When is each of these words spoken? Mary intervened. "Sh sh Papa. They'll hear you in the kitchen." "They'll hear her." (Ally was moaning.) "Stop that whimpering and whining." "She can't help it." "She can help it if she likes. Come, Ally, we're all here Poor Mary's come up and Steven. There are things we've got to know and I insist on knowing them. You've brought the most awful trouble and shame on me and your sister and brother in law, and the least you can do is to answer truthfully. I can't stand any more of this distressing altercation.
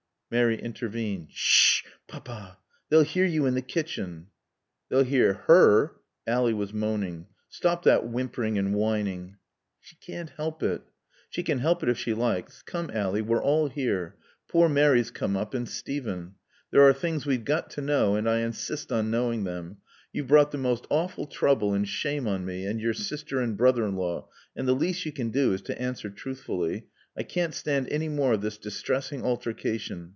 Mary 0.33 0.57
intervened. 0.61 1.27
"Sh 1.29 1.83
sh 1.83 1.83
Papa. 2.07 2.57
They'll 2.87 3.03
hear 3.03 3.25
you 3.25 3.45
in 3.47 3.53
the 3.53 3.61
kitchen." 3.61 4.27
"They'll 4.87 5.03
hear 5.03 5.33
her." 5.47 5.91
(Ally 6.25 6.53
was 6.53 6.71
moaning.) 6.73 7.27
"Stop 7.49 7.83
that 7.83 8.07
whimpering 8.07 8.57
and 8.57 8.73
whining." 8.73 9.35
"She 9.81 9.97
can't 9.97 10.29
help 10.29 10.63
it." 10.63 10.83
"She 11.29 11.43
can 11.43 11.59
help 11.59 11.83
it 11.83 11.89
if 11.89 11.97
she 11.97 12.13
likes. 12.13 12.61
Come, 12.61 12.89
Ally, 12.93 13.19
we're 13.19 13.41
all 13.43 13.67
here 13.67 14.15
Poor 14.47 14.69
Mary's 14.69 15.11
come 15.11 15.35
up 15.35 15.53
and 15.53 15.67
Steven. 15.67 16.35
There 16.71 16.87
are 16.87 16.93
things 16.93 17.25
we've 17.25 17.43
got 17.43 17.69
to 17.71 17.81
know 17.81 18.15
and 18.15 18.29
I 18.29 18.37
insist 18.39 18.89
on 18.89 19.11
knowing 19.11 19.43
them. 19.43 19.79
You've 20.13 20.27
brought 20.27 20.51
the 20.51 20.57
most 20.57 20.87
awful 20.89 21.25
trouble 21.25 21.73
and 21.73 21.85
shame 21.85 22.25
on 22.25 22.45
me 22.45 22.65
and 22.65 22.79
your 22.79 22.93
sister 22.93 23.41
and 23.41 23.57
brother 23.57 23.85
in 23.85 23.97
law, 23.97 24.29
and 24.55 24.65
the 24.65 24.75
least 24.75 25.05
you 25.05 25.11
can 25.11 25.31
do 25.31 25.51
is 25.51 25.61
to 25.63 25.81
answer 25.81 26.09
truthfully. 26.09 26.87
I 27.17 27.23
can't 27.23 27.53
stand 27.53 27.89
any 27.89 28.07
more 28.07 28.31
of 28.35 28.39
this 28.41 28.57
distressing 28.57 29.25
altercation. 29.25 30.07